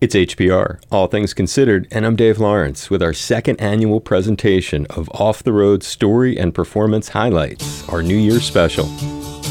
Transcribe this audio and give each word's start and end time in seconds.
It's 0.00 0.14
HPR, 0.14 0.82
All 0.90 1.08
Things 1.08 1.34
Considered, 1.34 1.86
and 1.90 2.06
I'm 2.06 2.16
Dave 2.16 2.38
Lawrence 2.38 2.88
with 2.88 3.02
our 3.02 3.12
second 3.12 3.60
annual 3.60 4.00
presentation 4.00 4.86
of 4.86 5.10
Off 5.10 5.42
the 5.42 5.52
Road 5.52 5.82
Story 5.82 6.38
and 6.38 6.54
Performance 6.54 7.10
Highlights, 7.10 7.86
our 7.86 8.02
New 8.02 8.16
Year's 8.16 8.44
special. 8.44 8.86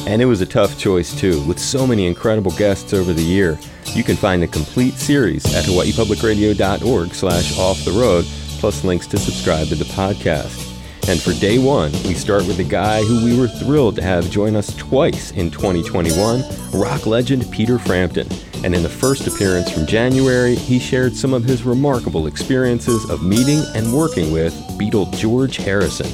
And 0.07 0.23
it 0.23 0.25
was 0.25 0.41
a 0.41 0.47
tough 0.47 0.75
choice 0.79 1.15
too, 1.15 1.39
with 1.45 1.59
so 1.59 1.85
many 1.85 2.07
incredible 2.07 2.49
guests 2.53 2.93
over 2.93 3.13
the 3.13 3.21
year. 3.21 3.59
You 3.93 4.03
can 4.03 4.15
find 4.15 4.41
the 4.41 4.47
complete 4.47 4.95
series 4.95 5.45
at 5.53 5.65
hawaiipublicradio.org 5.65 7.13
slash 7.13 7.59
off 7.59 7.85
the 7.85 7.91
road, 7.91 8.25
plus 8.57 8.83
links 8.83 9.05
to 9.05 9.19
subscribe 9.19 9.67
to 9.67 9.75
the 9.75 9.85
podcast. 9.85 10.68
And 11.09 11.19
for 11.19 11.33
day 11.33 11.57
one, 11.57 11.91
we 12.03 12.13
start 12.13 12.45
with 12.45 12.59
a 12.59 12.63
guy 12.63 13.01
who 13.01 13.25
we 13.25 13.35
were 13.35 13.47
thrilled 13.47 13.95
to 13.95 14.03
have 14.03 14.29
join 14.29 14.55
us 14.55 14.75
twice 14.75 15.31
in 15.31 15.49
2021, 15.49 16.43
rock 16.71 17.07
legend 17.07 17.51
Peter 17.51 17.79
Frampton. 17.79 18.27
And 18.63 18.75
in 18.75 18.83
the 18.83 18.89
first 18.89 19.25
appearance 19.25 19.71
from 19.71 19.87
January, 19.87 20.53
he 20.53 20.77
shared 20.77 21.15
some 21.15 21.33
of 21.33 21.43
his 21.43 21.63
remarkable 21.63 22.27
experiences 22.27 23.09
of 23.09 23.23
meeting 23.23 23.63
and 23.73 23.91
working 23.91 24.31
with 24.31 24.53
Beatle 24.77 25.11
George 25.17 25.57
Harrison. 25.57 26.05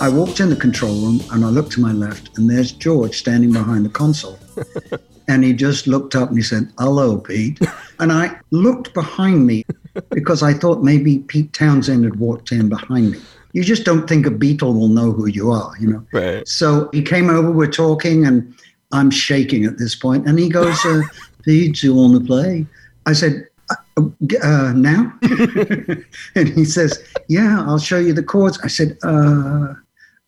I 0.00 0.08
walked 0.08 0.40
in 0.40 0.50
the 0.50 0.56
control 0.56 1.00
room 1.00 1.20
and 1.30 1.44
I 1.44 1.48
looked 1.48 1.70
to 1.74 1.80
my 1.80 1.92
left, 1.92 2.36
and 2.36 2.50
there's 2.50 2.72
George 2.72 3.16
standing 3.16 3.52
behind 3.52 3.84
the 3.84 3.90
console. 3.90 4.40
and 5.28 5.44
he 5.44 5.52
just 5.52 5.86
looked 5.86 6.16
up 6.16 6.30
and 6.30 6.38
he 6.38 6.42
said, 6.42 6.68
Hello, 6.80 7.16
Pete. 7.16 7.60
And 8.00 8.10
I 8.10 8.40
looked 8.50 8.92
behind 8.92 9.46
me 9.46 9.64
because 10.10 10.42
I 10.42 10.52
thought 10.52 10.82
maybe 10.82 11.20
Pete 11.20 11.52
Townshend 11.52 12.02
had 12.02 12.16
walked 12.16 12.50
in 12.50 12.68
behind 12.68 13.12
me 13.12 13.20
you 13.52 13.62
just 13.62 13.84
don't 13.84 14.08
think 14.08 14.26
a 14.26 14.30
Beatle 14.30 14.74
will 14.74 14.88
know 14.88 15.12
who 15.12 15.26
you 15.26 15.50
are, 15.50 15.72
you 15.78 15.88
know. 15.88 16.06
Right. 16.12 16.46
So 16.48 16.88
he 16.92 17.02
came 17.02 17.28
over, 17.28 17.50
we're 17.50 17.70
talking, 17.70 18.26
and 18.26 18.54
I'm 18.92 19.10
shaking 19.10 19.64
at 19.64 19.78
this 19.78 19.94
point. 19.94 20.26
and 20.26 20.38
he 20.38 20.48
goes, 20.48 20.84
uh, 20.84 21.02
"Pete, 21.44 21.82
you 21.82 21.94
want 21.94 22.20
to 22.20 22.26
play?" 22.26 22.66
I 23.06 23.12
said, 23.12 23.46
uh, 23.70 24.02
uh, 24.42 24.72
"Now?" 24.74 25.12
and 26.34 26.48
he 26.48 26.64
says, 26.64 27.02
"Yeah, 27.28 27.62
I'll 27.66 27.78
show 27.78 27.98
you 27.98 28.12
the 28.12 28.22
chords." 28.22 28.58
I 28.62 28.68
said, 28.68 28.96
uh, 29.02 29.74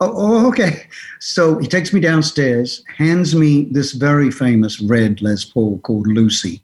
oh, 0.00 0.14
"Oh, 0.14 0.48
okay." 0.48 0.86
So 1.20 1.58
he 1.58 1.66
takes 1.66 1.92
me 1.92 2.00
downstairs, 2.00 2.84
hands 2.96 3.34
me 3.34 3.68
this 3.70 3.92
very 3.92 4.30
famous 4.30 4.80
red 4.80 5.22
Les 5.22 5.44
Paul 5.44 5.78
called 5.78 6.06
Lucy. 6.06 6.62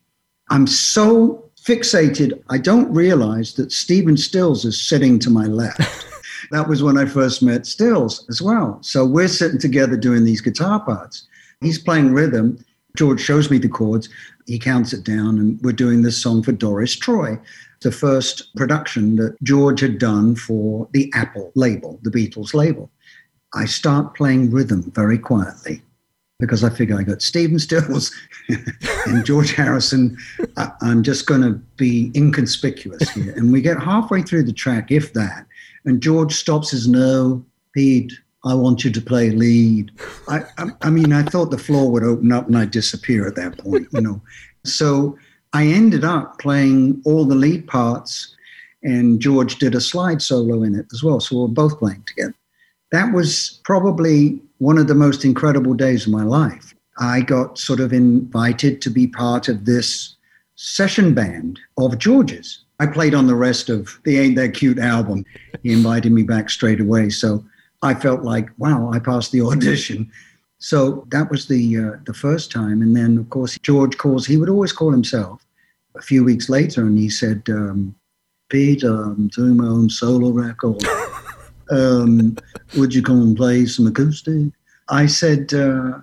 I'm 0.50 0.66
so 0.66 1.50
fixated, 1.64 2.42
I 2.48 2.58
don't 2.58 2.92
realize 2.92 3.54
that 3.54 3.70
Stephen 3.70 4.16
Stills 4.16 4.64
is 4.64 4.80
sitting 4.80 5.18
to 5.20 5.30
my 5.30 5.44
left. 5.44 6.06
That 6.50 6.68
was 6.68 6.82
when 6.82 6.98
I 6.98 7.06
first 7.06 7.42
met 7.42 7.66
Stills 7.66 8.26
as 8.28 8.42
well. 8.42 8.78
So 8.82 9.04
we're 9.04 9.28
sitting 9.28 9.58
together 9.58 9.96
doing 9.96 10.24
these 10.24 10.40
guitar 10.40 10.80
parts. 10.80 11.28
He's 11.60 11.78
playing 11.78 12.12
rhythm. 12.12 12.64
George 12.96 13.20
shows 13.20 13.50
me 13.50 13.58
the 13.58 13.68
chords. 13.68 14.08
He 14.46 14.58
counts 14.58 14.92
it 14.92 15.04
down, 15.04 15.38
and 15.38 15.60
we're 15.62 15.72
doing 15.72 16.02
this 16.02 16.20
song 16.20 16.42
for 16.42 16.52
Doris 16.52 16.96
Troy, 16.96 17.38
the 17.82 17.92
first 17.92 18.54
production 18.56 19.16
that 19.16 19.36
George 19.42 19.80
had 19.80 19.98
done 19.98 20.34
for 20.34 20.88
the 20.92 21.10
Apple 21.14 21.52
label, 21.54 22.00
the 22.02 22.10
Beatles 22.10 22.52
label. 22.52 22.90
I 23.54 23.66
start 23.66 24.14
playing 24.14 24.50
rhythm 24.50 24.90
very 24.94 25.18
quietly 25.18 25.82
because 26.40 26.64
I 26.64 26.70
figure 26.70 26.98
I 26.98 27.02
got 27.02 27.22
Stephen 27.22 27.58
Stills 27.58 28.12
and 29.06 29.24
George 29.24 29.52
Harrison. 29.52 30.16
I, 30.56 30.70
am 30.82 31.02
just 31.02 31.26
going 31.26 31.42
to 31.42 31.52
be 31.76 32.10
inconspicuous 32.16 33.10
here. 33.10 33.32
And 33.36 33.52
we 33.52 33.60
get 33.60 33.78
halfway 33.78 34.22
through 34.22 34.44
the 34.44 34.52
track, 34.52 34.90
if 34.90 35.12
that, 35.12 35.46
and 35.84 36.02
George 36.02 36.34
stops 36.34 36.70
his 36.70 36.86
no, 36.86 37.44
Pete, 37.74 38.12
I 38.44 38.54
want 38.54 38.84
you 38.84 38.90
to 38.90 39.00
play 39.00 39.30
lead. 39.30 39.92
I, 40.28 40.40
I, 40.58 40.70
I, 40.82 40.90
mean, 40.90 41.12
I 41.12 41.22
thought 41.22 41.50
the 41.50 41.58
floor 41.58 41.90
would 41.90 42.04
open 42.04 42.32
up 42.32 42.46
and 42.46 42.56
I'd 42.56 42.70
disappear 42.70 43.26
at 43.26 43.36
that 43.36 43.58
point, 43.58 43.88
you 43.92 44.00
know. 44.00 44.20
So 44.64 45.18
I 45.52 45.66
ended 45.66 46.04
up 46.04 46.38
playing 46.38 47.02
all 47.04 47.24
the 47.24 47.34
lead 47.34 47.66
parts, 47.66 48.34
and 48.82 49.20
George 49.20 49.56
did 49.56 49.74
a 49.74 49.80
slide 49.80 50.22
solo 50.22 50.62
in 50.62 50.74
it 50.74 50.86
as 50.92 51.02
well. 51.02 51.20
So 51.20 51.36
we 51.36 51.42
we're 51.42 51.48
both 51.48 51.78
playing 51.78 52.04
together. 52.06 52.34
That 52.92 53.12
was 53.12 53.60
probably 53.64 54.40
one 54.58 54.78
of 54.78 54.88
the 54.88 54.94
most 54.94 55.24
incredible 55.24 55.74
days 55.74 56.06
of 56.06 56.12
my 56.12 56.24
life. 56.24 56.74
I 56.98 57.20
got 57.22 57.58
sort 57.58 57.80
of 57.80 57.92
invited 57.92 58.82
to 58.82 58.90
be 58.90 59.06
part 59.06 59.48
of 59.48 59.64
this 59.64 60.16
session 60.56 61.14
band 61.14 61.58
of 61.78 61.98
George's. 61.98 62.64
I 62.80 62.86
played 62.86 63.14
on 63.14 63.26
the 63.26 63.34
rest 63.34 63.68
of 63.68 64.00
the 64.04 64.18
Ain't 64.18 64.36
That 64.36 64.54
Cute 64.54 64.78
album. 64.78 65.24
He 65.62 65.70
invited 65.70 66.12
me 66.12 66.22
back 66.22 66.48
straight 66.48 66.80
away. 66.80 67.10
So 67.10 67.44
I 67.82 67.92
felt 67.92 68.22
like, 68.22 68.48
wow, 68.56 68.90
I 68.90 68.98
passed 68.98 69.32
the 69.32 69.42
audition. 69.42 70.10
So 70.58 71.06
that 71.10 71.30
was 71.30 71.46
the 71.46 71.78
uh, 71.78 71.96
the 72.04 72.14
first 72.14 72.50
time. 72.50 72.82
And 72.82 72.96
then, 72.96 73.18
of 73.18 73.28
course, 73.30 73.58
George 73.62 73.96
calls, 73.98 74.26
he 74.26 74.36
would 74.38 74.48
always 74.48 74.72
call 74.72 74.90
himself 74.90 75.44
a 75.94 76.02
few 76.02 76.24
weeks 76.24 76.48
later, 76.48 76.82
and 76.82 76.98
he 76.98 77.08
said, 77.08 77.42
um, 77.48 77.94
Pete, 78.48 78.82
I'm 78.82 79.28
doing 79.28 79.56
my 79.56 79.66
own 79.66 79.90
solo 79.90 80.30
record. 80.30 80.82
Um, 81.72 82.36
would 82.76 82.92
you 82.92 83.00
come 83.00 83.22
and 83.22 83.36
play 83.36 83.64
some 83.64 83.86
acoustic? 83.86 84.50
I 84.88 85.06
said, 85.06 85.54
uh, 85.54 86.00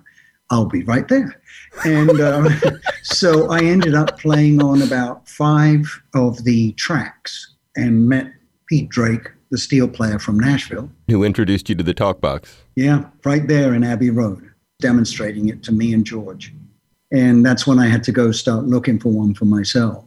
I'll 0.50 0.66
be 0.66 0.82
right 0.84 1.06
there. 1.08 1.40
And 1.84 2.20
uh, 2.20 2.50
so 3.02 3.50
I 3.50 3.60
ended 3.60 3.94
up 3.94 4.18
playing 4.18 4.62
on 4.62 4.82
about 4.82 5.28
five 5.28 5.86
of 6.14 6.44
the 6.44 6.72
tracks 6.72 7.54
and 7.76 8.08
met 8.08 8.32
Pete 8.68 8.88
Drake, 8.88 9.30
the 9.50 9.58
steel 9.58 9.88
player 9.88 10.18
from 10.18 10.38
Nashville. 10.38 10.90
Who 11.08 11.24
introduced 11.24 11.68
you 11.68 11.74
to 11.74 11.82
the 11.82 11.94
talk 11.94 12.20
box? 12.20 12.56
Yeah, 12.76 13.04
right 13.24 13.46
there 13.46 13.74
in 13.74 13.84
Abbey 13.84 14.10
Road, 14.10 14.50
demonstrating 14.80 15.48
it 15.48 15.62
to 15.64 15.72
me 15.72 15.92
and 15.92 16.04
George. 16.04 16.54
And 17.12 17.44
that's 17.44 17.66
when 17.66 17.78
I 17.78 17.86
had 17.86 18.02
to 18.04 18.12
go 18.12 18.32
start 18.32 18.64
looking 18.64 18.98
for 18.98 19.10
one 19.10 19.34
for 19.34 19.46
myself. 19.46 20.04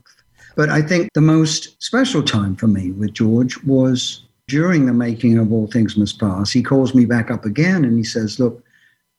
But 0.56 0.69
I 0.69 0.81
think 0.81 1.09
the 1.13 1.22
most 1.22 1.81
special 1.81 2.22
time 2.22 2.56
for 2.56 2.68
me 2.68 2.91
with 2.91 3.13
George 3.13 3.62
was 3.63 4.23
during 4.47 4.85
the 4.85 4.94
making 4.94 5.38
of 5.38 5.52
All 5.52 5.68
Things 5.68 5.96
Must 5.96 6.19
Pass. 6.19 6.52
He 6.52 6.62
calls 6.62 6.94
me 6.94 7.06
back 7.06 7.31
up 7.31 7.46
again 7.46 7.85
and 7.85 7.97
he 7.97 8.03
says, 8.03 8.40
Look, 8.40 8.63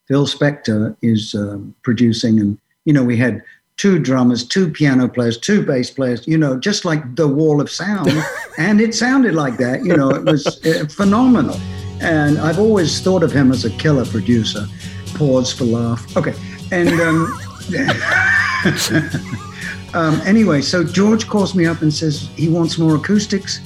Phil 0.08 0.26
Spector 0.26 0.96
is 1.02 1.34
uh, 1.34 1.58
producing, 1.82 2.40
and 2.40 2.58
you 2.84 2.92
know 2.92 3.04
we 3.04 3.16
had 3.16 3.42
two 3.76 3.98
drummers, 3.98 4.46
two 4.46 4.70
piano 4.70 5.08
players, 5.08 5.38
two 5.38 5.64
bass 5.64 5.90
players. 5.90 6.26
You 6.26 6.38
know, 6.38 6.58
just 6.58 6.84
like 6.84 7.16
the 7.16 7.28
wall 7.28 7.60
of 7.60 7.70
sound, 7.70 8.12
and 8.58 8.80
it 8.80 8.94
sounded 8.94 9.34
like 9.34 9.56
that. 9.58 9.84
You 9.84 9.96
know, 9.96 10.10
it 10.10 10.24
was 10.24 10.46
uh, 10.66 10.86
phenomenal. 10.86 11.58
And 12.00 12.38
I've 12.38 12.58
always 12.58 13.00
thought 13.00 13.22
of 13.22 13.30
him 13.30 13.52
as 13.52 13.64
a 13.64 13.70
killer 13.70 14.04
producer. 14.04 14.66
Pause 15.14 15.52
for 15.52 15.64
laugh. 15.64 16.16
Okay, 16.16 16.34
and. 16.70 17.00
Um, 17.00 17.38
um, 19.94 20.20
anyway, 20.22 20.60
so 20.60 20.82
George 20.82 21.28
calls 21.28 21.54
me 21.54 21.64
up 21.64 21.82
and 21.82 21.94
says 21.94 22.28
he 22.36 22.48
wants 22.48 22.76
more 22.76 22.96
acoustics. 22.96 23.60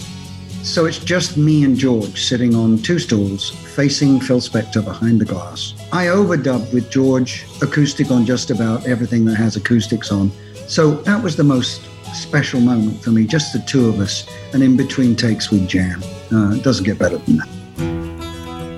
So 0.62 0.84
it's 0.84 0.98
just 0.98 1.36
me 1.36 1.64
and 1.64 1.76
George 1.76 2.24
sitting 2.24 2.54
on 2.54 2.78
two 2.78 2.98
stools 2.98 3.50
facing 3.74 4.20
Phil 4.20 4.40
Spector 4.40 4.84
behind 4.84 5.20
the 5.20 5.24
glass. 5.24 5.75
I 5.92 6.06
overdubbed 6.06 6.72
with 6.72 6.90
George 6.90 7.46
acoustic 7.62 8.10
on 8.10 8.26
just 8.26 8.50
about 8.50 8.86
everything 8.86 9.24
that 9.26 9.36
has 9.36 9.56
acoustics 9.56 10.10
on. 10.10 10.30
So 10.66 10.96
that 11.02 11.22
was 11.22 11.36
the 11.36 11.44
most 11.44 11.82
special 12.14 12.60
moment 12.60 13.02
for 13.02 13.10
me, 13.10 13.26
just 13.26 13.52
the 13.52 13.60
two 13.60 13.88
of 13.88 14.00
us. 14.00 14.26
And 14.52 14.62
in 14.62 14.76
between 14.76 15.16
takes, 15.16 15.50
we 15.50 15.64
jam. 15.66 16.02
Uh, 16.32 16.54
it 16.54 16.62
doesn't 16.62 16.84
get 16.84 16.98
better 16.98 17.18
than 17.18 17.36
that. 17.36 17.48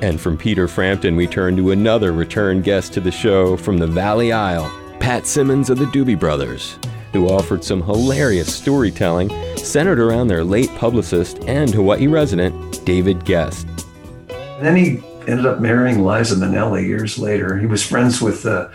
And 0.02 0.20
from 0.20 0.36
Peter 0.38 0.68
Frampton, 0.68 1.16
we 1.16 1.26
turn 1.26 1.56
to 1.56 1.70
another 1.72 2.12
return 2.12 2.62
guest 2.62 2.92
to 2.92 3.00
the 3.00 3.10
show 3.10 3.56
from 3.56 3.78
the 3.78 3.86
Valley 3.86 4.32
Isle, 4.32 4.70
Pat 5.00 5.26
Simmons 5.26 5.70
of 5.70 5.78
the 5.78 5.86
Doobie 5.86 6.18
Brothers 6.18 6.78
who 7.12 7.28
offered 7.28 7.64
some 7.64 7.82
hilarious 7.82 8.54
storytelling 8.54 9.30
centered 9.56 9.98
around 9.98 10.28
their 10.28 10.44
late 10.44 10.70
publicist 10.76 11.38
and 11.44 11.72
Hawaii 11.72 12.06
resident, 12.06 12.84
David 12.84 13.24
Gest. 13.24 13.66
Then 14.60 14.76
he 14.76 15.02
ended 15.28 15.46
up 15.46 15.60
marrying 15.60 16.04
Liza 16.04 16.36
Minnelli 16.36 16.86
years 16.86 17.18
later. 17.18 17.58
He 17.58 17.66
was 17.66 17.86
friends 17.86 18.20
with 18.20 18.46
uh, 18.46 18.68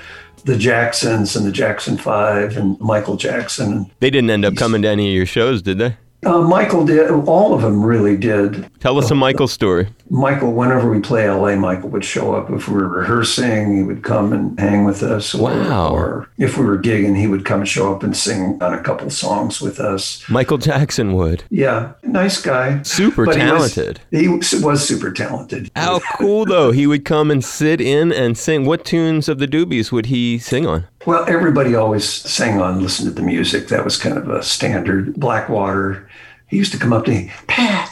the 0.45 0.57
Jacksons 0.57 1.35
and 1.35 1.45
the 1.45 1.51
Jackson 1.51 1.97
Five 1.97 2.57
and 2.57 2.79
Michael 2.79 3.17
Jackson. 3.17 3.91
They 3.99 4.09
didn't 4.09 4.29
end 4.29 4.45
up 4.45 4.55
coming 4.55 4.81
to 4.83 4.87
any 4.87 5.09
of 5.09 5.15
your 5.15 5.25
shows, 5.25 5.61
did 5.61 5.77
they? 5.77 5.97
Uh, 6.25 6.41
Michael 6.41 6.85
did. 6.85 7.09
All 7.09 7.53
of 7.53 7.61
them 7.61 7.83
really 7.83 8.17
did. 8.17 8.69
Tell 8.79 8.97
us 8.97 9.11
a 9.11 9.15
Michael 9.15 9.47
story. 9.47 9.87
Michael, 10.09 10.53
whenever 10.53 10.89
we 10.89 10.99
play 10.99 11.29
LA, 11.29 11.55
Michael 11.55 11.89
would 11.89 12.05
show 12.05 12.35
up. 12.35 12.51
If 12.51 12.67
we 12.67 12.75
were 12.75 12.87
rehearsing, 12.87 13.77
he 13.77 13.83
would 13.83 14.03
come 14.03 14.31
and 14.33 14.59
hang 14.59 14.83
with 14.83 15.01
us. 15.01 15.33
Or, 15.33 15.51
wow. 15.51 15.93
Or 15.93 16.29
if 16.37 16.57
we 16.57 16.65
were 16.65 16.77
gigging, 16.77 17.17
he 17.17 17.27
would 17.27 17.45
come 17.45 17.61
and 17.61 17.67
show 17.67 17.93
up 17.95 18.03
and 18.03 18.15
sing 18.15 18.61
on 18.61 18.73
a 18.73 18.81
couple 18.81 19.09
songs 19.09 19.61
with 19.61 19.79
us. 19.79 20.23
Michael 20.29 20.57
Jackson 20.57 21.13
would. 21.13 21.43
Yeah, 21.49 21.93
nice 22.03 22.41
guy. 22.41 22.81
Super 22.83 23.25
but 23.25 23.35
talented. 23.35 24.01
He 24.11 24.27
was, 24.27 24.51
he 24.51 24.63
was, 24.63 24.87
super 24.87 25.11
talented. 25.11 25.71
How 25.75 25.99
cool 26.17 26.45
though! 26.45 26.71
He 26.71 26.85
would 26.85 27.05
come 27.05 27.31
and 27.31 27.43
sit 27.43 27.79
in 27.81 28.11
and 28.11 28.37
sing. 28.37 28.65
What 28.65 28.85
tunes 28.85 29.29
of 29.29 29.39
the 29.39 29.47
Doobies 29.47 29.91
would 29.91 30.07
he 30.07 30.37
sing 30.37 30.67
on? 30.67 30.85
Well, 31.05 31.25
everybody 31.27 31.75
always 31.75 32.07
sang 32.07 32.61
on, 32.61 32.81
listened 32.81 33.09
to 33.09 33.13
the 33.13 33.21
music. 33.21 33.67
That 33.67 33.83
was 33.83 33.97
kind 33.97 34.17
of 34.17 34.29
a 34.29 34.41
standard. 34.41 35.15
Blackwater. 35.15 36.07
He 36.47 36.57
used 36.57 36.71
to 36.71 36.77
come 36.77 36.93
up 36.93 37.05
to 37.05 37.11
me, 37.11 37.31
Pat, 37.47 37.89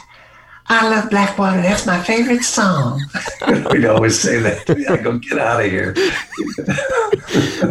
I 0.66 0.88
love 0.88 1.10
Blackwater. 1.10 1.60
That's 1.60 1.86
my 1.86 2.00
favorite 2.02 2.44
song. 2.44 3.02
We'd 3.70 3.84
always 3.84 4.18
say 4.18 4.38
that. 4.38 4.70
I 4.88 4.96
go, 4.96 5.18
get 5.18 5.38
out 5.38 5.62
of 5.62 5.70
here. 5.70 5.94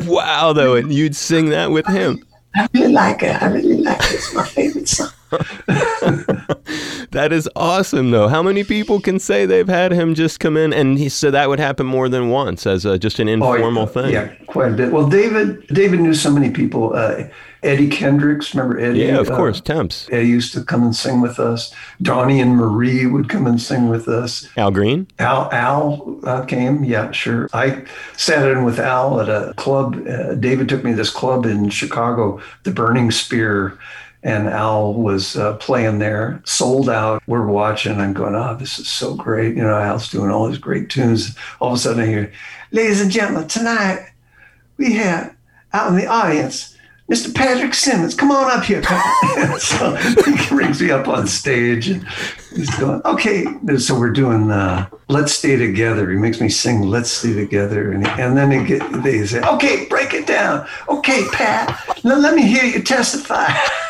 wow, 0.11 0.53
though, 0.53 0.75
and 0.75 0.93
you'd 0.93 1.15
sing 1.15 1.49
that 1.49 1.71
with 1.71 1.87
him. 1.87 2.23
I 2.53 2.67
really 2.73 2.91
like 2.91 3.23
it. 3.23 3.41
I 3.41 3.47
really 3.47 3.77
like 3.77 3.99
it. 4.01 4.11
It's 4.13 4.33
my 4.35 4.45
favorite 4.45 4.87
That 7.11 7.33
is 7.33 7.49
awesome, 7.57 8.11
though. 8.11 8.29
How 8.29 8.41
many 8.41 8.63
people 8.63 9.01
can 9.01 9.19
say 9.19 9.45
they've 9.45 9.67
had 9.67 9.91
him 9.91 10.15
just 10.15 10.39
come 10.39 10.55
in? 10.55 10.71
And 10.71 10.97
he 10.97 11.09
said 11.09 11.33
that 11.33 11.49
would 11.49 11.59
happen 11.59 11.85
more 11.85 12.07
than 12.07 12.29
once 12.29 12.65
as 12.65 12.85
a, 12.85 12.97
just 12.97 13.19
an 13.19 13.27
informal 13.27 13.83
oh, 13.83 13.85
thing. 13.85 14.13
Yeah, 14.13 14.33
quite 14.47 14.71
a 14.71 14.75
bit. 14.75 14.93
Well, 14.93 15.09
David, 15.09 15.67
David 15.67 15.99
knew 15.99 16.13
so 16.13 16.31
many 16.31 16.51
people. 16.51 16.93
Uh, 16.93 17.25
Eddie 17.63 17.89
Kendricks, 17.89 18.55
remember 18.55 18.79
Eddie? 18.79 19.01
Yeah, 19.01 19.19
of 19.19 19.29
uh, 19.29 19.35
course, 19.35 19.59
Temps. 19.59 20.07
Eddie 20.09 20.29
used 20.29 20.53
to 20.53 20.63
come 20.63 20.83
and 20.83 20.95
sing 20.95 21.21
with 21.21 21.37
us. 21.37 21.73
Donnie 22.01 22.39
and 22.39 22.55
Marie 22.55 23.05
would 23.05 23.29
come 23.29 23.45
and 23.45 23.61
sing 23.61 23.89
with 23.89 24.07
us. 24.07 24.47
Al 24.57 24.71
Green? 24.71 25.05
Al 25.19 25.51
Al 25.51 26.19
uh, 26.23 26.45
came, 26.45 26.83
yeah, 26.83 27.11
sure. 27.11 27.49
I 27.53 27.83
sat 28.15 28.49
in 28.49 28.63
with 28.63 28.79
Al 28.79 29.19
at 29.19 29.29
a 29.29 29.53
club. 29.57 30.07
Uh, 30.07 30.35
David 30.35 30.69
took 30.69 30.83
me 30.83 30.91
to 30.91 30.97
this 30.97 31.11
club 31.11 31.45
in 31.45 31.69
Chicago, 31.69 32.41
the 32.63 32.71
Burning 32.71 33.11
Spear 33.11 33.77
and 34.23 34.47
Al 34.47 34.93
was 34.93 35.35
uh, 35.35 35.55
playing 35.57 35.99
there, 35.99 36.41
sold 36.45 36.89
out. 36.89 37.23
We're 37.27 37.47
watching. 37.47 37.99
I'm 37.99 38.13
going, 38.13 38.35
oh, 38.35 38.55
this 38.55 38.79
is 38.79 38.87
so 38.87 39.15
great. 39.15 39.55
You 39.55 39.63
know, 39.63 39.77
Al's 39.77 40.09
doing 40.09 40.29
all 40.29 40.47
these 40.47 40.57
great 40.57 40.89
tunes. 40.89 41.35
All 41.59 41.69
of 41.69 41.75
a 41.75 41.77
sudden, 41.77 42.03
I 42.03 42.05
hear, 42.05 42.33
ladies 42.71 43.01
and 43.01 43.11
gentlemen, 43.11 43.47
tonight 43.47 44.11
we 44.77 44.93
have 44.93 45.35
out 45.73 45.89
in 45.89 45.95
the 45.95 46.07
audience 46.07 46.71
Mr. 47.11 47.35
Patrick 47.35 47.73
Simmons, 47.73 48.15
come 48.15 48.31
on 48.31 48.49
up 48.49 48.63
here. 48.63 48.81
so 49.59 49.95
he 49.95 50.47
brings 50.47 50.81
me 50.81 50.91
up 50.91 51.09
on 51.09 51.27
stage 51.27 51.89
and 51.89 52.07
he's 52.55 52.73
going, 52.77 53.01
okay. 53.03 53.45
So 53.79 53.99
we're 53.99 54.11
doing 54.11 54.49
uh, 54.49 54.89
Let's 55.09 55.33
Stay 55.33 55.57
Together. 55.57 56.09
He 56.09 56.15
makes 56.17 56.39
me 56.39 56.47
sing 56.47 56.83
Let's 56.83 57.11
Stay 57.11 57.33
Together. 57.33 57.91
And, 57.91 58.07
and 58.07 58.37
then 58.37 58.49
they, 58.49 58.63
get, 58.63 59.03
they 59.03 59.25
say, 59.25 59.41
okay, 59.41 59.87
break 59.87 60.13
it 60.13 60.25
down. 60.25 60.65
Okay, 60.87 61.27
Pat, 61.33 61.77
now 62.05 62.17
let 62.17 62.33
me 62.33 62.43
hear 62.43 62.63
you 62.63 62.81
testify. 62.81 63.49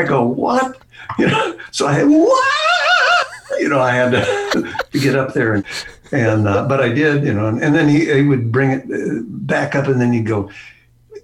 I 0.00 0.04
go, 0.04 0.22
what? 0.22 0.80
You 1.18 1.26
know, 1.26 1.58
so 1.70 1.86
I 1.86 2.04
what? 2.04 3.26
You 3.58 3.68
know, 3.68 3.80
I 3.80 3.90
had 3.90 4.10
to, 4.12 4.74
to 4.92 4.98
get 4.98 5.16
up 5.16 5.34
there 5.34 5.54
and, 5.54 5.64
and 6.12 6.48
uh, 6.48 6.66
but 6.66 6.80
I 6.80 6.88
did, 6.88 7.24
you 7.24 7.34
know, 7.34 7.46
and, 7.46 7.62
and 7.62 7.74
then 7.74 7.88
he, 7.88 8.12
he 8.12 8.22
would 8.22 8.50
bring 8.50 8.70
it 8.70 8.84
uh, 8.84 9.22
back 9.24 9.74
up 9.74 9.86
and 9.86 10.00
then 10.00 10.12
he'd 10.12 10.26
go, 10.26 10.50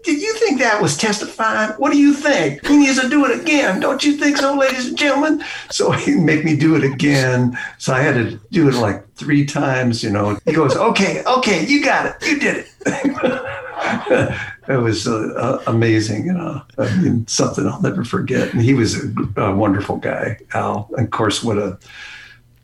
did 0.03 0.21
you 0.21 0.35
think 0.35 0.59
that 0.61 0.81
was 0.81 0.97
testifying? 0.97 1.71
What 1.73 1.93
do 1.93 1.99
you 1.99 2.13
think? 2.13 2.67
He 2.67 2.77
needs 2.77 3.01
to 3.01 3.09
do 3.09 3.25
it 3.25 3.41
again. 3.41 3.81
Don't 3.81 4.05
you 4.05 4.17
think 4.17 4.37
so, 4.37 4.57
ladies 4.57 4.89
and 4.89 4.99
gentlemen? 4.99 5.45
So 5.71 5.91
he'd 5.93 6.17
make 6.17 6.45
me 6.45 6.57
do 6.57 6.77
it 6.77 6.85
again. 6.85 7.59
So 7.79 7.93
I 7.93 8.01
had 8.01 8.15
to 8.15 8.37
do 8.51 8.69
it 8.69 8.75
like 8.75 9.07
three 9.15 9.45
times, 9.45 10.03
you 10.03 10.11
know. 10.11 10.39
He 10.45 10.53
goes, 10.53 10.77
okay, 10.77 11.23
okay, 11.25 11.67
you 11.67 11.85
got 11.85 12.07
it. 12.07 12.27
You 12.27 12.39
did 12.39 12.57
it. 12.59 12.69
it 14.69 14.81
was 14.81 15.07
uh, 15.07 15.33
uh, 15.37 15.63
amazing, 15.67 16.27
you 16.27 16.33
know. 16.33 16.63
I 16.79 16.97
mean, 16.97 17.27
something 17.27 17.67
I'll 17.67 17.83
never 17.83 18.05
forget. 18.05 18.53
And 18.53 18.63
he 18.63 18.75
was 18.75 19.03
a, 19.03 19.13
a 19.37 19.55
wonderful 19.55 19.97
guy, 19.97 20.39
Al. 20.55 20.89
And 20.97 21.07
of 21.07 21.11
course, 21.11 21.43
what 21.43 21.59
a 21.59 21.79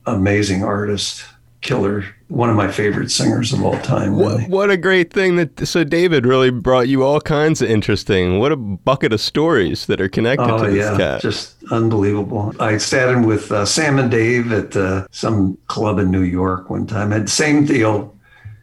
amazing 0.06 0.64
artist 0.64 1.24
killer, 1.62 2.04
one 2.28 2.50
of 2.50 2.56
my 2.56 2.70
favorite 2.70 3.10
singers 3.10 3.52
of 3.52 3.64
all 3.64 3.78
time. 3.78 4.16
Really. 4.16 4.42
What, 4.42 4.50
what, 4.50 4.70
a 4.70 4.76
great 4.76 5.12
thing 5.12 5.36
that 5.36 5.66
so 5.66 5.84
David 5.84 6.26
really 6.26 6.50
brought 6.50 6.88
you 6.88 7.04
all 7.04 7.20
kinds 7.20 7.62
of 7.62 7.70
interesting. 7.70 8.38
What 8.38 8.52
a 8.52 8.56
bucket 8.56 9.12
of 9.12 9.20
stories 9.20 9.86
that 9.86 10.00
are 10.00 10.08
connected 10.08 10.50
oh, 10.50 10.64
to 10.64 10.70
this 10.70 10.76
yeah, 10.76 10.96
cat. 10.96 11.22
Just 11.22 11.56
unbelievable. 11.70 12.54
I 12.60 12.76
sat 12.76 13.08
in 13.08 13.24
with 13.24 13.50
uh, 13.50 13.64
Sam 13.64 13.98
and 13.98 14.10
Dave 14.10 14.52
at 14.52 14.76
uh, 14.76 15.06
some 15.10 15.56
club 15.68 15.98
in 15.98 16.10
New 16.10 16.22
York 16.22 16.68
one 16.68 16.86
time. 16.86 17.10
Had 17.10 17.30
same 17.30 17.64
deal. 17.64 18.14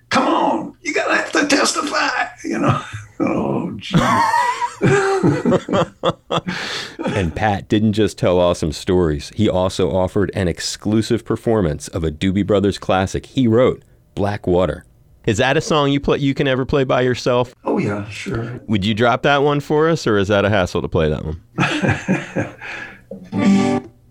Come 0.10 0.28
on, 0.28 0.78
you 0.81 0.94
gotta 0.94 1.16
have 1.16 1.31
to 1.31 1.48
testify. 1.48 2.28
You 2.44 2.60
know. 2.60 2.84
oh, 3.19 3.80
and 7.19 7.36
Pat 7.36 7.68
didn't 7.68 7.94
just 7.94 8.18
tell 8.18 8.39
awesome 8.39 8.71
stories. 8.71 9.30
He 9.36 9.50
also 9.50 9.92
offered 9.92 10.31
an 10.33 10.48
exclusive 10.48 11.25
performance 11.25 11.89
of 11.89 12.06
a 12.06 12.12
Doobie 12.12 12.48
Brothers 12.48 12.77
classic 12.77 13.25
he 13.25 13.45
wrote, 13.45 13.83
Black 14.16 14.48
Water. 14.48 14.86
Is 15.25 15.38
that 15.38 15.57
a 15.57 15.62
song 15.62 15.92
you 15.92 16.00
play 16.00 16.19
you 16.19 16.33
can 16.33 16.48
ever 16.48 16.66
play 16.66 16.86
by 16.86 17.01
yourself? 17.01 17.54
Oh 17.66 17.77
yeah, 17.77 18.07
sure. 18.07 18.62
Would 18.68 18.86
you 18.86 18.94
drop 18.94 19.24
that 19.24 19.39
one 19.39 19.60
for 19.60 19.89
us 19.89 20.07
or 20.07 20.18
is 20.18 20.30
that 20.30 20.45
a 20.45 20.50
hassle 20.50 20.81
to 20.81 20.88
play 20.88 21.10
that 21.10 21.25
one? 21.25 21.42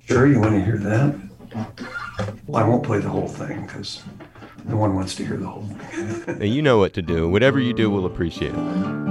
sure, 0.07 0.27
you 0.27 0.39
want 0.39 0.53
to 0.53 0.63
hear 0.63 0.77
that? 0.77 1.19
Well, 2.47 2.63
I 2.63 2.69
won't 2.69 2.85
play 2.85 2.99
the 2.99 3.09
whole 3.09 3.27
thing 3.27 3.63
because 3.63 4.03
no 4.67 4.77
one 4.77 4.95
wants 4.95 5.15
to 5.15 5.25
hear 5.25 5.39
the 5.39 5.47
whole 5.47 5.65
thing. 5.65 6.43
you 6.53 6.61
know 6.61 6.77
what 6.77 6.93
to 6.93 7.01
do. 7.01 7.27
Whatever 7.29 7.59
you 7.59 7.73
do, 7.73 7.89
we'll 7.91 8.05
appreciate 8.07 8.53
it. 8.55 9.08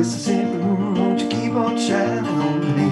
It's 0.00 0.16
a 0.16 0.18
simple 0.18 0.66
moon, 0.66 0.94
won't 0.94 1.20
you 1.20 1.28
keep 1.28 1.52
on 1.52 1.76
shining 1.76 2.24
on 2.24 2.60
me? 2.74 2.88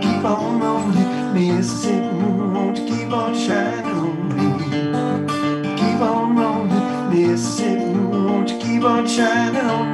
Keep 0.00 0.24
on 0.24 0.58
rolling, 0.58 1.34
Mississippi 1.34 2.08
moon, 2.08 2.54
won't 2.54 2.78
you 2.78 2.86
keep 2.86 3.12
on 3.12 3.34
shining 3.34 3.92
on 3.92 4.28
me? 4.34 4.46
Keep 5.76 6.00
on 6.00 6.36
rolling, 6.38 7.10
Mississippi 7.10 7.84
moon, 7.84 8.24
won't 8.24 8.48
you 8.50 8.58
keep 8.60 8.82
on 8.82 9.06
shining 9.06 9.60
on 9.60 9.88
me? 9.88 9.93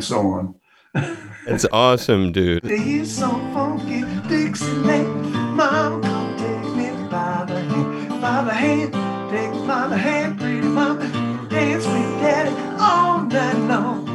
And 0.00 0.04
so 0.04 0.30
on. 0.30 0.54
It's 1.46 1.66
awesome, 1.72 2.32
dude. 2.32 2.64
He's 2.64 3.18
so 3.18 3.28
funky, 3.52 4.00
Mom, 4.00 6.00
come 6.02 6.36
take 6.38 6.64
me 6.74 6.90
by 7.10 7.44
the 7.46 7.60
hand, 7.60 8.08
by 8.20 8.44
the 8.44 8.52
hand, 8.52 8.92
take 9.30 9.50
me 9.52 9.66
by 9.66 9.88
the 9.88 9.98
hand, 9.98 10.38
pretty 10.38 10.66
mama, 10.66 11.06
dance 11.50 11.84
with 11.84 12.20
daddy 12.22 12.54
all 12.78 13.20
night 13.22 13.58
long. 13.68 14.08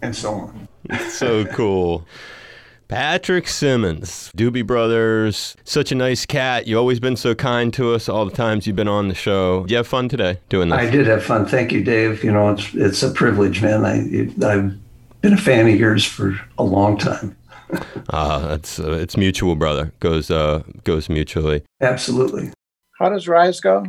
And 0.00 0.16
so 0.16 0.32
on. 0.32 0.68
so 1.10 1.44
cool. 1.46 2.06
Patrick 2.88 3.48
Simmons, 3.48 4.30
Doobie 4.36 4.66
Brothers, 4.66 5.56
such 5.64 5.90
a 5.90 5.94
nice 5.94 6.26
cat. 6.26 6.66
You've 6.66 6.78
always 6.78 7.00
been 7.00 7.16
so 7.16 7.34
kind 7.34 7.72
to 7.74 7.94
us 7.94 8.08
all 8.08 8.24
the 8.24 8.30
times 8.30 8.66
you've 8.66 8.76
been 8.76 8.88
on 8.88 9.08
the 9.08 9.14
show. 9.14 9.62
Did 9.62 9.70
you 9.70 9.76
have 9.78 9.86
fun 9.86 10.08
today 10.08 10.40
doing 10.48 10.68
this? 10.68 10.78
I 10.78 10.90
did 10.90 11.06
have 11.06 11.24
fun. 11.24 11.46
Thank 11.46 11.72
you, 11.72 11.82
Dave. 11.82 12.22
You 12.22 12.32
know, 12.32 12.50
it's 12.50 12.74
it's 12.74 13.02
a 13.02 13.10
privilege, 13.10 13.62
man. 13.62 13.84
I 13.84 13.96
I've 14.46 14.74
been 15.22 15.32
a 15.32 15.38
fan 15.38 15.66
of 15.66 15.78
yours 15.78 16.04
for 16.04 16.38
a 16.58 16.64
long 16.64 16.98
time. 16.98 17.36
Ah, 18.10 18.50
uh, 18.50 18.54
it's 18.54 18.78
uh, 18.78 18.92
it's 18.92 19.16
mutual, 19.16 19.56
brother. 19.56 19.92
Goes 19.98 20.30
uh 20.30 20.62
goes 20.84 21.08
mutually. 21.08 21.62
Absolutely. 21.80 22.52
How 23.00 23.08
does 23.08 23.26
Rise 23.26 23.58
go? 23.58 23.86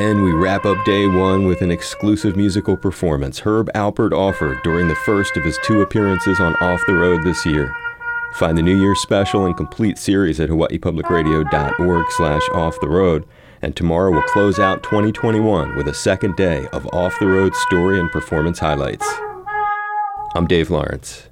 And 0.00 0.24
we 0.24 0.32
wrap 0.32 0.64
up 0.64 0.82
day 0.86 1.06
one 1.06 1.44
with 1.46 1.60
an 1.60 1.70
exclusive 1.70 2.34
musical 2.34 2.74
performance 2.74 3.40
Herb 3.40 3.68
Alpert 3.74 4.12
offered 4.12 4.62
during 4.62 4.88
the 4.88 4.94
first 4.94 5.36
of 5.36 5.44
his 5.44 5.58
two 5.62 5.82
appearances 5.82 6.40
on 6.40 6.54
Off 6.62 6.80
the 6.86 6.94
Road 6.94 7.22
this 7.22 7.44
year. 7.44 7.76
Find 8.32 8.56
the 8.56 8.62
New 8.62 8.80
Year's 8.80 8.98
special 8.98 9.44
and 9.44 9.54
complete 9.54 9.98
series 9.98 10.40
at 10.40 10.48
hawaiipublicradio.org 10.48 12.06
slash 12.12 12.48
off 12.54 12.80
the 12.80 12.88
road. 12.88 13.26
And 13.60 13.76
tomorrow 13.76 14.10
we'll 14.10 14.22
close 14.22 14.58
out 14.58 14.82
2021 14.84 15.76
with 15.76 15.86
a 15.86 15.92
second 15.92 16.34
day 16.34 16.66
of 16.72 16.88
Off 16.94 17.18
the 17.20 17.26
Road 17.26 17.54
story 17.54 18.00
and 18.00 18.10
performance 18.10 18.58
highlights. 18.58 19.06
I'm 20.34 20.46
Dave 20.46 20.70
Lawrence. 20.70 21.29